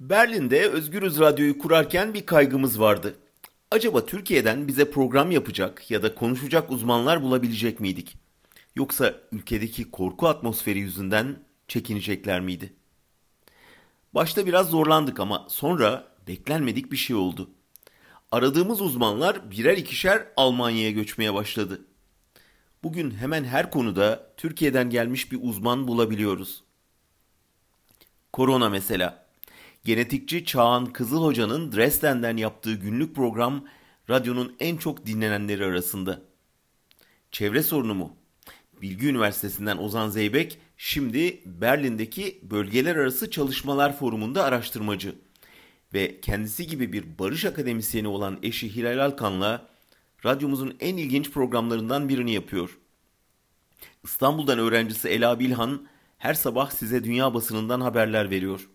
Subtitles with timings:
[0.00, 3.18] Berlin'de Özgürüz Radyo'yu kurarken bir kaygımız vardı.
[3.70, 8.16] Acaba Türkiye'den bize program yapacak ya da konuşacak uzmanlar bulabilecek miydik?
[8.76, 12.72] Yoksa ülkedeki korku atmosferi yüzünden çekinecekler miydi?
[14.14, 17.50] Başta biraz zorlandık ama sonra beklenmedik bir şey oldu.
[18.32, 21.80] Aradığımız uzmanlar birer ikişer Almanya'ya göçmeye başladı.
[22.82, 26.64] Bugün hemen her konuda Türkiye'den gelmiş bir uzman bulabiliyoruz.
[28.32, 29.29] Korona mesela.
[29.84, 33.64] Genetikçi Çağan Kızıl Hoca'nın Dresden'den yaptığı günlük program
[34.10, 36.22] radyonun en çok dinlenenleri arasında.
[37.30, 38.16] Çevre sorunu mu?
[38.82, 45.14] Bilgi Üniversitesi'nden Ozan Zeybek şimdi Berlin'deki Bölgeler Arası Çalışmalar Forumu'nda araştırmacı
[45.94, 49.66] ve kendisi gibi bir barış akademisyeni olan eşi Hilal Alkan'la
[50.24, 52.78] radyomuzun en ilginç programlarından birini yapıyor.
[54.04, 55.86] İstanbul'dan öğrencisi Ela Bilhan
[56.18, 58.68] her sabah size dünya basınından haberler veriyor.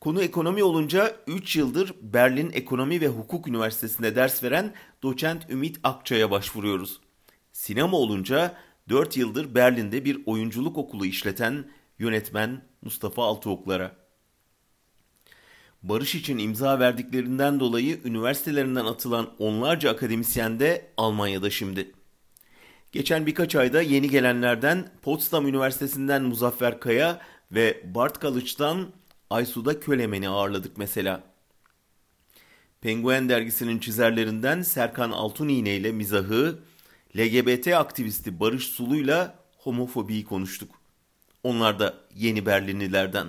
[0.00, 6.30] Konu ekonomi olunca 3 yıldır Berlin Ekonomi ve Hukuk Üniversitesi'nde ders veren doçent Ümit Akçay'a
[6.30, 7.00] başvuruyoruz.
[7.52, 8.54] Sinema olunca
[8.88, 13.96] 4 yıldır Berlin'de bir oyunculuk okulu işleten yönetmen Mustafa Altıoklar'a.
[15.82, 21.92] Barış için imza verdiklerinden dolayı üniversitelerinden atılan onlarca akademisyen de Almanya'da şimdi.
[22.92, 27.20] Geçen birkaç ayda yeni gelenlerden Potsdam Üniversitesi'nden Muzaffer Kaya
[27.52, 28.99] ve Bart College'dan
[29.30, 31.22] Aysu'da Kölemen'i ağırladık mesela.
[32.80, 36.58] Penguen dergisinin çizerlerinden Serkan Altuniğne ile mizahı,
[37.16, 40.70] LGBT aktivisti Barış Sulu'yla homofobiyi konuştuk.
[41.42, 43.26] Onlar da yeni Berlinlilerden.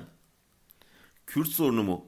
[1.28, 2.06] Kürt sorunu mu?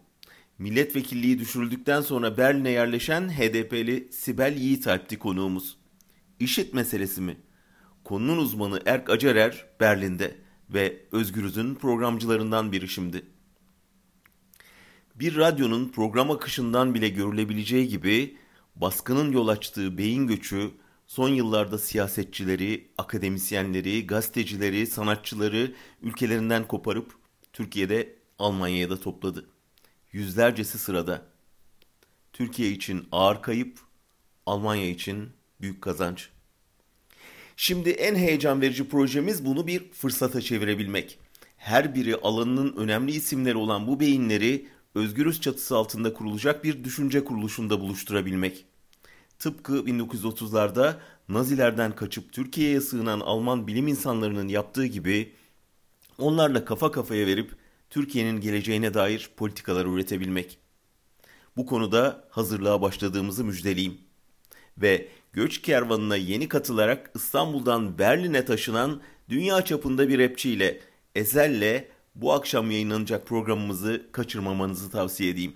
[0.57, 5.77] Milletvekilliği düşürüldükten sonra Berlin'e yerleşen HDP'li Sibel Yiğitalp'ti konuğumuz.
[6.39, 7.37] İşit meselesi mi?
[8.03, 10.35] Konunun uzmanı Erk Acarer Berlin'de
[10.69, 13.32] ve Özgürüz'ün programcılarından biri şimdi.
[15.15, 18.37] Bir radyonun program akışından bile görülebileceği gibi
[18.75, 20.71] baskının yol açtığı beyin göçü
[21.07, 27.15] son yıllarda siyasetçileri, akademisyenleri, gazetecileri, sanatçıları ülkelerinden koparıp
[27.53, 29.49] Türkiye'de Almanya'ya da topladı.
[30.11, 31.21] Yüzlercesi sırada.
[32.33, 33.79] Türkiye için ağır kayıp,
[34.45, 35.29] Almanya için
[35.61, 36.29] büyük kazanç.
[37.55, 41.19] Şimdi en heyecan verici projemiz bunu bir fırsata çevirebilmek.
[41.57, 47.79] Her biri alanının önemli isimleri olan bu beyinleri özgürüz çatısı altında kurulacak bir düşünce kuruluşunda
[47.79, 48.65] buluşturabilmek.
[49.39, 50.95] Tıpkı 1930'larda
[51.29, 55.33] Nazilerden kaçıp Türkiye'ye sığınan Alman bilim insanlarının yaptığı gibi
[56.17, 57.51] onlarla kafa kafaya verip
[57.89, 60.57] Türkiye'nin geleceğine dair politikalar üretebilmek.
[61.57, 63.97] Bu konuda hazırlığa başladığımızı müjdeleyeyim.
[64.77, 70.79] Ve göç kervanına yeni katılarak İstanbul'dan Berlin'e taşınan dünya çapında bir rapçiyle
[71.15, 71.85] Ezel'le
[72.15, 75.55] bu akşam yayınlanacak programımızı kaçırmamanızı tavsiye edeyim.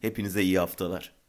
[0.00, 1.19] Hepinize iyi haftalar.